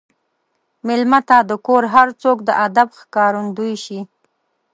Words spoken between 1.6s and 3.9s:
کور هر څوک د ادب ښکارندوي